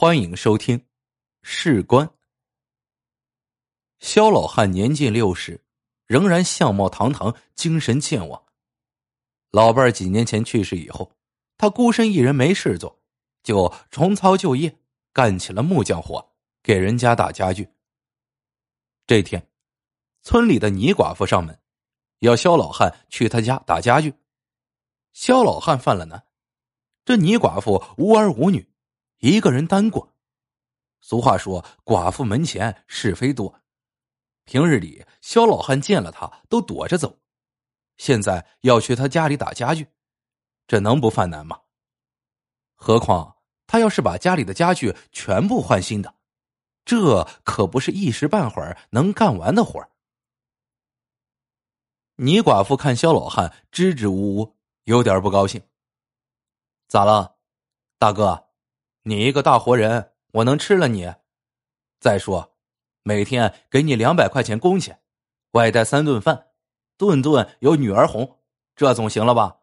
[0.00, 0.78] 欢迎收听
[1.42, 2.06] 《士官》。
[3.98, 5.62] 肖老汉年近六十，
[6.06, 8.42] 仍然相貌堂堂，精神健忘。
[9.50, 11.12] 老伴儿几年前去世以后，
[11.58, 12.98] 他孤身一人没事做，
[13.42, 14.74] 就重操旧业，
[15.12, 16.32] 干起了木匠活，
[16.62, 17.68] 给人家打家具。
[19.06, 19.46] 这天，
[20.22, 21.60] 村里的倪寡妇上门，
[22.20, 24.14] 要肖老汉去他家打家具。
[25.12, 26.24] 肖老汉犯了难，
[27.04, 28.66] 这倪寡妇无儿无女。
[29.20, 30.14] 一个人单过，
[31.00, 33.60] 俗话说“寡妇门前是非多”。
[34.44, 37.18] 平日里，肖老汉见了他都躲着走，
[37.98, 39.88] 现在要去他家里打家具，
[40.66, 41.60] 这能不犯难吗？
[42.74, 43.36] 何况
[43.66, 46.14] 他要是把家里的家具全部换新的，
[46.86, 49.90] 这可不是一时半会儿能干完的活儿。
[52.16, 55.62] 倪寡妇看肖老汉支支吾吾，有点不高兴。
[56.88, 57.36] 咋了，
[57.98, 58.49] 大哥？
[59.02, 61.14] 你一个大活人，我能吃了你？
[62.00, 62.54] 再说，
[63.02, 65.02] 每天给你两百块钱工钱，
[65.52, 66.48] 外带三顿饭，
[66.98, 68.40] 顿顿有女儿红，
[68.76, 69.60] 这总行了吧？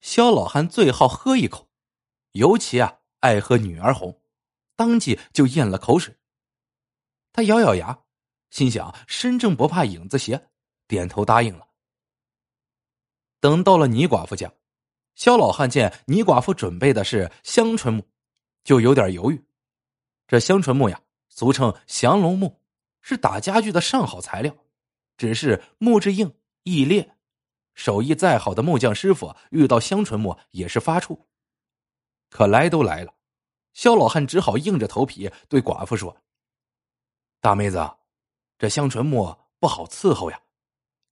[0.00, 1.68] 肖老汉最好喝一口，
[2.32, 4.20] 尤其啊爱喝女儿红，
[4.76, 6.16] 当即就咽了口水。
[7.32, 8.04] 他咬咬牙，
[8.50, 10.50] 心想：身正不怕影子斜，
[10.86, 11.66] 点头答应了。
[13.40, 14.52] 等到了倪寡妇家。
[15.16, 18.06] 肖老汉见倪寡妇准备的是香椿木，
[18.62, 19.44] 就有点犹豫。
[20.28, 21.00] 这香椿木呀，
[21.30, 22.60] 俗称降龙木，
[23.00, 24.54] 是打家具的上好材料。
[25.16, 27.16] 只是木质硬易裂，
[27.72, 31.18] 手艺再好的木匠师傅遇到香椿木也是发怵。
[32.28, 33.14] 可来都来了，
[33.72, 36.14] 肖老汉只好硬着头皮对寡妇说
[37.40, 37.90] ：“大妹子，
[38.58, 40.38] 这香椿木不好伺候呀，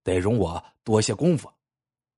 [0.02, 1.50] 得容我多些功夫。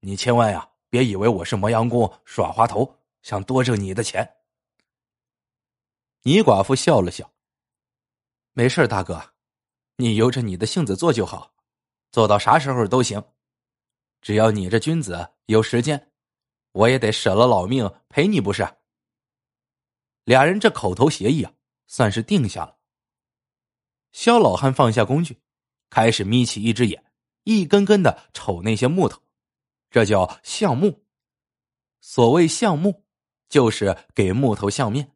[0.00, 4.26] 你千万呀。”别以为我是磨洋工耍滑头，想多挣你的钱。
[6.22, 7.30] 倪寡妇笑了笑，
[8.54, 9.34] 没事大哥，
[9.96, 11.52] 你由着你的性子做就好，
[12.10, 13.22] 做到啥时候都行。
[14.22, 16.10] 只要你这君子有时间，
[16.72, 18.66] 我也得舍了老命陪你，不是？
[20.24, 21.52] 俩人这口头协议啊，
[21.86, 22.74] 算是定下了。
[24.12, 25.38] 肖老汉放下工具，
[25.90, 27.04] 开始眯起一只眼，
[27.44, 29.20] 一根根的瞅那些木头。
[29.96, 31.06] 这叫相木。
[32.02, 33.06] 所谓相木，
[33.48, 35.10] 就是给木头相面，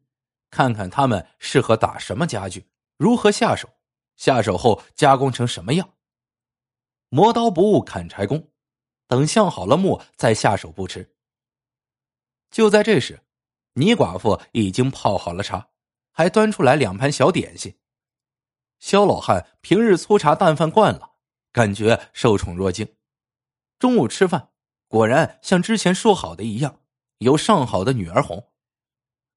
[0.49, 3.69] 看看他们适合打什么家具，如何下手，
[4.17, 5.93] 下手后加工成什么样。
[7.11, 8.51] 磨刀不误砍柴工，
[9.07, 11.15] 等相好了木再下手不迟。
[12.51, 13.21] 就在这时，
[13.75, 15.69] 倪寡妇已经泡好了茶，
[16.11, 17.79] 还端出来两盘小点心。
[18.79, 21.17] 肖老汉平日粗茶淡饭惯了，
[21.53, 22.97] 感觉受宠若惊。
[23.79, 24.50] 中午吃饭。
[24.91, 26.81] 果然像之前说好的一样，
[27.19, 28.51] 有上好的女儿红。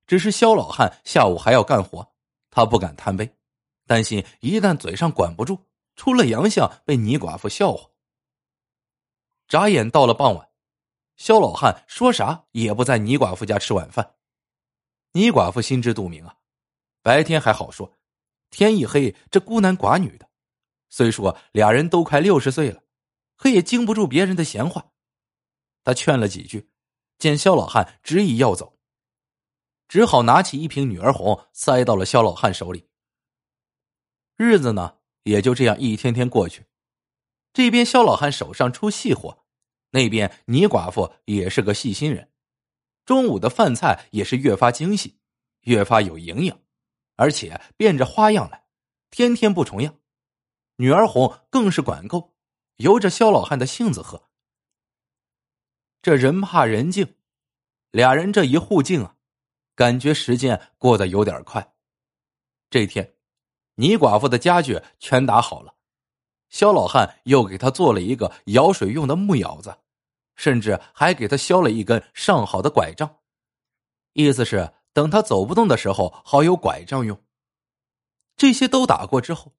[0.07, 2.11] 只是肖老汉下午还要干活，
[2.49, 3.37] 他不敢贪杯，
[3.85, 5.59] 担心一旦嘴上管不住，
[5.95, 7.87] 出了洋相被倪寡妇笑话。
[9.47, 10.49] 眨眼到了傍晚，
[11.17, 14.15] 肖老汉说啥也不在倪寡妇家吃晚饭。
[15.11, 16.35] 倪寡妇心知肚明啊，
[17.03, 17.93] 白天还好说，
[18.49, 20.27] 天一黑这孤男寡女的，
[20.89, 22.81] 虽说俩人都快六十岁了，
[23.37, 24.87] 可也经不住别人的闲话。
[25.83, 26.69] 他劝了几句，
[27.17, 28.77] 见肖老汉执意要走，
[29.87, 32.87] 只好拿起一瓶女儿红塞到了肖老汉手里。
[34.35, 36.65] 日子呢也就这样一天天过去，
[37.53, 39.45] 这边肖老汉手上出细活，
[39.91, 42.31] 那边倪寡妇也是个细心人，
[43.05, 45.19] 中午的饭菜也是越发精细，
[45.61, 46.59] 越发有营养，
[47.15, 48.65] 而且变着花样来，
[49.11, 49.99] 天天不重样。
[50.77, 52.33] 女儿红更是管够，
[52.77, 54.29] 由着肖老汉的性子喝。
[56.03, 57.15] 这人怕人静，
[57.91, 59.15] 俩人这一互敬啊，
[59.73, 61.75] 感觉时间过得有点快。
[62.69, 63.15] 这天，
[63.75, 65.73] 倪寡妇的家具全打好了，
[66.49, 69.77] 肖老汉又给他做了一个舀水用的木舀子，
[70.35, 73.19] 甚至还给他削了一根上好的拐杖，
[74.11, 77.17] 意思是等他走不动的时候好有拐杖用。
[78.35, 79.53] 这些都打过之后，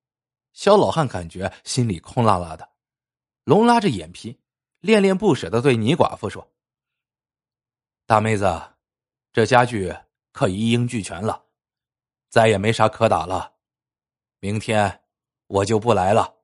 [0.53, 2.69] 肖老汉感觉心里空落落的，
[3.45, 4.39] 龙拉着眼皮。
[4.85, 6.53] 恋恋不舍的对倪寡妇说
[8.05, 8.75] ：“大妹子，
[9.33, 9.97] 这家具
[10.31, 11.47] 可一应俱全了，
[12.29, 13.55] 再也没啥可打了。
[14.41, 15.03] 明天
[15.47, 16.37] 我就不来了。”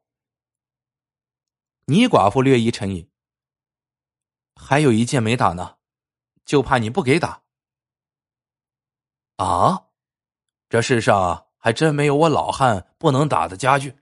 [1.85, 3.11] 倪寡妇略一沉吟
[4.57, 5.77] ：“还有一件没打呢，
[6.47, 7.43] 就怕你不给打。”
[9.37, 9.89] 啊，
[10.71, 13.99] 这世上还真没有我老汉不能打的家具。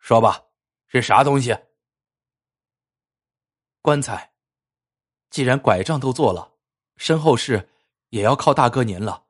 [0.00, 0.46] 说吧，
[0.88, 1.56] 是啥东西？
[3.84, 4.32] 棺材，
[5.28, 6.54] 既然拐杖都做了，
[6.96, 7.68] 身后事
[8.08, 9.26] 也要靠大哥您了。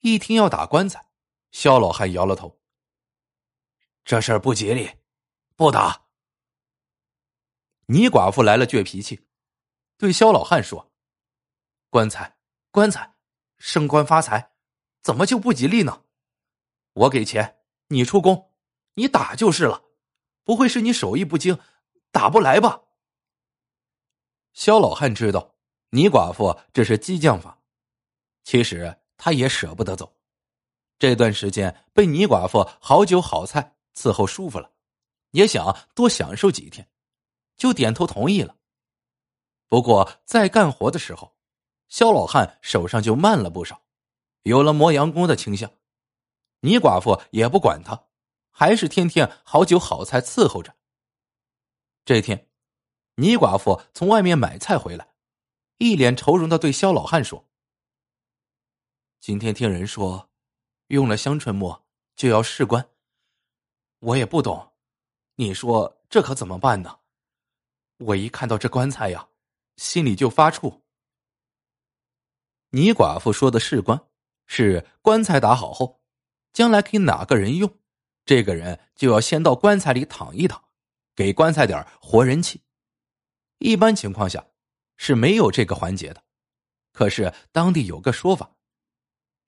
[0.00, 1.08] 一听要打棺材，
[1.52, 2.60] 肖老汉摇了头
[4.04, 4.90] ：“这事儿不吉利，
[5.54, 6.06] 不打。”
[7.86, 9.28] 倪寡妇来了倔脾气，
[9.96, 10.92] 对肖老汉说
[11.88, 12.36] ：“棺材，
[12.72, 13.14] 棺材，
[13.58, 14.50] 升官发财，
[15.02, 16.02] 怎么就不吉利呢？
[16.94, 17.60] 我给钱，
[17.90, 18.52] 你出工，
[18.94, 19.84] 你打就是了，
[20.42, 21.60] 不会是你手艺不精，
[22.16, 22.80] 打不来吧？”
[24.54, 25.54] 肖老汉知道
[25.90, 27.60] 倪寡妇这是激将法，
[28.42, 30.16] 其实他也舍不得走。
[30.98, 34.70] 这段时间被倪寡妇好酒好菜伺候舒服了，
[35.32, 36.88] 也想多享受几天。
[37.54, 38.56] 就点头同意了。
[39.68, 41.36] 不过在干活的时候，
[41.88, 43.82] 肖老汉手上就慢了不少，
[44.44, 45.70] 有了磨洋工的倾向。
[46.60, 48.06] 倪寡妇也不管他，
[48.50, 50.74] 还是天天好酒好菜伺候着。
[52.06, 52.48] 这天，
[53.16, 55.08] 倪寡妇从外面买菜回来，
[55.78, 57.48] 一脸愁容的对肖老汉说
[59.18, 60.30] ：“今天听人说，
[60.86, 62.88] 用了香椿末就要试棺，
[63.98, 64.74] 我也不懂，
[65.34, 67.00] 你说这可怎么办呢？”
[67.98, 69.28] 我一看到这棺材呀，
[69.76, 70.82] 心里就发怵。
[72.70, 74.00] 倪寡妇说的试棺，
[74.46, 76.00] 是棺材打好后，
[76.52, 77.80] 将来给哪个人用，
[78.24, 80.65] 这个人就要先到棺材里躺一躺，
[81.16, 82.62] 给棺材点活人气。
[83.58, 84.46] 一般情况下
[84.96, 86.22] 是没有这个环节的，
[86.92, 88.54] 可是当地有个说法，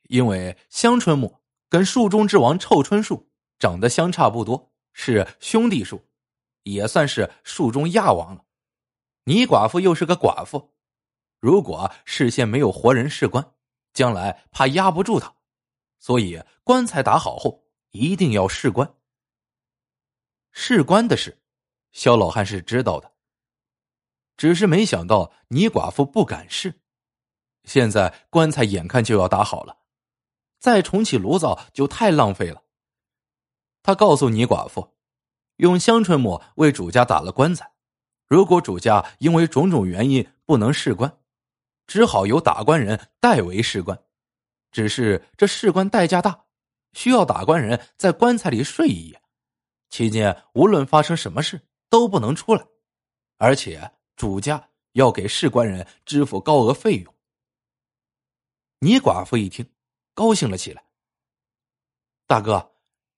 [0.08, 3.30] 因为香椿木跟树中之王臭椿树
[3.60, 6.04] 长得相差不多，是兄弟树。
[6.64, 8.44] 也算是树中亚王了。
[9.24, 10.74] 倪寡妇又是个寡妇，
[11.40, 13.54] 如果事先没有活人试棺，
[13.94, 15.34] 将来怕压不住他，
[15.98, 18.96] 所以棺材打好后一定要试棺。
[20.52, 21.40] 试棺的事，
[21.92, 23.12] 肖老汉是知道的，
[24.36, 26.80] 只是没想到倪寡妇不敢试。
[27.64, 29.78] 现在棺材眼看就要打好了，
[30.58, 32.62] 再重启炉灶就太浪费了。
[33.82, 34.94] 他告诉倪寡妇。
[35.56, 37.72] 用香椿末为主家打了棺材，
[38.28, 41.18] 如果主家因为种种原因不能试棺，
[41.88, 44.00] 只好由打棺人代为试棺。
[44.70, 46.44] 只是这试棺代价大，
[46.92, 49.20] 需要打棺人在棺材里睡一夜，
[49.90, 52.66] 期间无论发生什么事都不能出来，
[53.36, 57.14] 而且主家要给士官人支付高额费用。
[58.80, 59.68] 倪寡妇一听，
[60.14, 60.84] 高兴了起来
[62.26, 62.74] ：“大哥，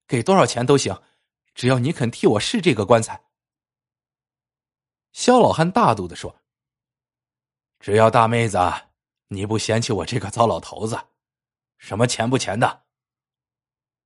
[0.07, 0.99] 给多少钱都行。”
[1.53, 3.23] 只要你肯替我试这个棺材，
[5.13, 6.41] 肖老汉大度的说
[7.81, 8.57] ：“只要大妹子
[9.29, 10.99] 你不嫌弃我这个糟老头子，
[11.77, 12.85] 什么钱不钱的。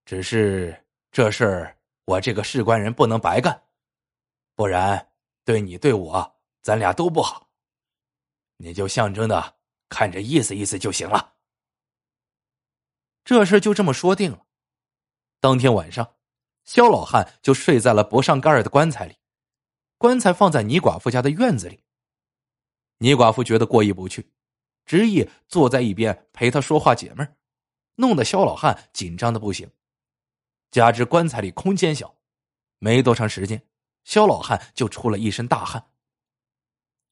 [0.06, 3.62] 只是这事儿我这个士官人不能白干，
[4.54, 5.12] 不然
[5.44, 7.50] 对你对我咱俩都不好。
[8.56, 9.56] 你就象征的
[9.88, 11.34] 看着意思意思就行了。
[13.24, 14.46] 这事就这么说定了。
[15.40, 16.14] 当天晚上。”
[16.64, 19.18] 肖老汉就睡在了不上盖儿的棺材里，
[19.98, 21.84] 棺材放在倪寡妇家的院子里。
[23.00, 24.32] 倪寡妇觉得过意不去，
[24.86, 27.36] 执意坐在一边陪他说话解闷
[27.96, 29.70] 弄得肖老汉紧张的不行。
[30.70, 32.16] 加之棺材里空间小，
[32.78, 33.62] 没多长时间，
[34.04, 35.90] 肖老汉就出了一身大汗。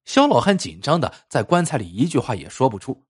[0.04, 3.06] 肖老汉紧张的在棺材里一句话也说不出，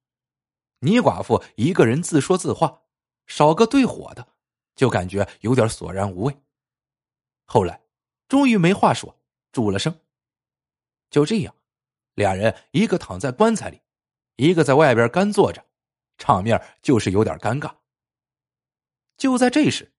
[0.80, 2.82] 倪寡妇一个人自说自话，
[3.26, 4.28] 少个对火的。
[4.74, 6.42] 就感觉有点索然无味。
[7.44, 7.82] 后来，
[8.26, 9.20] 终于没话说，
[9.52, 10.00] 住了声。
[11.10, 11.54] 就这样，
[12.14, 13.82] 俩人一个躺在棺材里，
[14.36, 15.66] 一个在外边干坐着，
[16.16, 17.74] 场面就是有点尴尬。
[19.18, 19.92] 就在这时，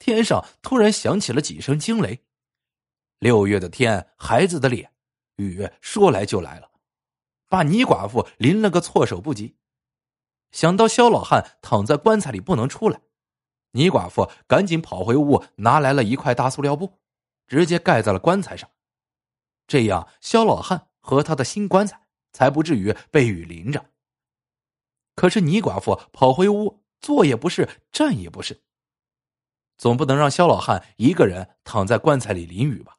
[0.00, 2.24] 天上突然响起了几声惊雷。
[3.18, 4.92] 六月的天，孩子的脸，
[5.36, 6.70] 雨说来就来了，
[7.48, 9.56] 把倪寡妇淋了个措手不及。
[10.52, 13.00] 想到肖老汉躺在棺材里不能出来。
[13.72, 17.00] 倪寡妇赶紧跑回屋，拿来了一块大塑料布，
[17.46, 18.70] 直接盖在了棺材上。
[19.66, 23.90] 这样，肖老汉和他的新棺材才不至于被雨淋着。
[25.14, 28.62] 可是，倪寡妇跑回屋，坐也不是，站也不是，
[29.76, 32.97] 总不能让肖老汉一个人躺在棺材里淋雨吧？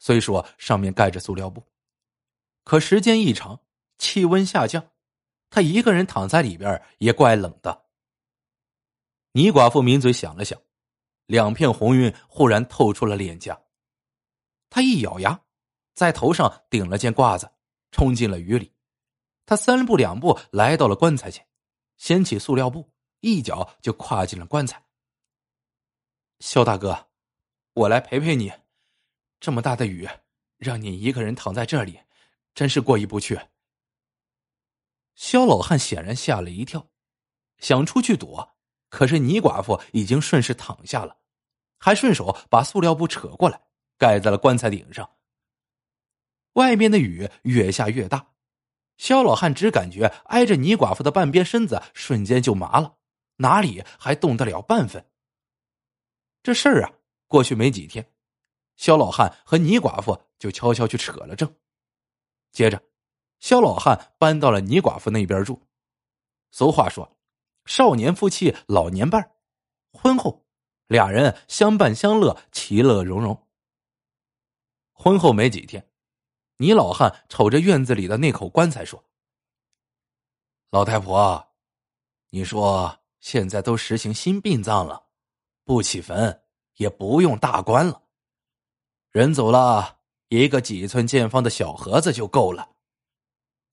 [0.00, 1.62] 虽说上面盖着塑料布，
[2.64, 3.60] 可时间一长，
[3.98, 4.90] 气温下降，
[5.50, 7.84] 他一个人躺在里边也怪冷的。
[9.32, 10.60] 倪寡妇抿嘴想了想，
[11.26, 13.60] 两片红晕忽然透出了脸颊。
[14.70, 15.38] 她一咬牙，
[15.94, 17.52] 在头上顶了件褂子，
[17.92, 18.72] 冲进了雨里。
[19.44, 21.46] 她三步两步来到了棺材前，
[21.98, 22.90] 掀起塑料布，
[23.20, 24.82] 一脚就跨进了棺材。
[26.38, 27.08] 肖大哥，
[27.74, 28.50] 我来陪陪你。
[29.40, 30.08] 这么大的雨，
[30.58, 31.98] 让你一个人躺在这里，
[32.54, 33.40] 真是过意不去。
[35.14, 36.88] 肖老汉显然吓了一跳，
[37.58, 38.56] 想出去躲。
[38.90, 41.16] 可是倪寡妇已经顺势躺下了，
[41.78, 43.62] 还顺手把塑料布扯过来
[43.96, 45.08] 盖在了棺材顶上。
[46.54, 48.32] 外面的雨越下越大，
[48.96, 52.96] 肖老汉只感觉挨着倪寡妇的半边身子瞬间就麻了，
[53.36, 55.06] 哪里还动得了半分？
[56.42, 56.92] 这事儿啊，
[57.28, 58.09] 过去没几天，
[58.80, 61.54] 肖老汉和倪寡妇就悄悄去扯了证。
[62.50, 62.82] 接着，
[63.38, 65.60] 肖老汉搬到了倪寡妇那边住。
[66.50, 67.14] 俗话说。
[67.66, 69.32] 少年夫妻老年伴
[69.92, 70.46] 婚后
[70.86, 73.46] 俩人相伴相乐，其乐融融。
[74.92, 75.86] 婚后没几天，
[76.56, 79.04] 倪老汉瞅着院子里的那口棺材说
[80.72, 81.52] ：“老太婆，
[82.30, 85.08] 你说现在都实行新殡葬了，
[85.62, 86.42] 不起坟
[86.76, 88.02] 也不用大棺了，
[89.12, 89.98] 人走了
[90.28, 92.76] 一个几寸见方的小盒子就够了，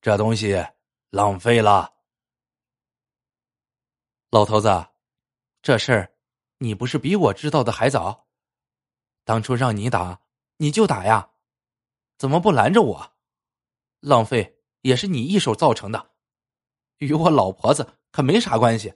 [0.01, 0.65] 这东西
[1.11, 1.93] 浪费了。”
[4.31, 4.87] 老头子，
[5.61, 6.15] 这事儿
[6.57, 8.27] 你不是比我知道的还早？
[9.25, 10.21] 当初让你打，
[10.57, 11.29] 你就打呀，
[12.17, 13.13] 怎么不拦着我？
[13.99, 16.11] 浪费也是你一手造成的，
[16.97, 18.95] 与我老婆子可没啥关系。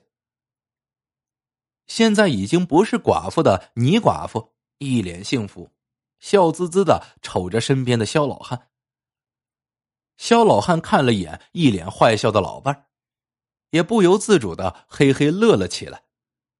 [1.86, 5.70] 现在已经不是寡妇的倪寡妇一脸幸福，
[6.22, 8.70] 笑滋滋的瞅着身边的肖老汉。
[10.16, 12.92] 肖老汉看了一眼一脸坏笑的老伴儿。
[13.72, 16.04] 也不由自主的嘿嘿乐了起来。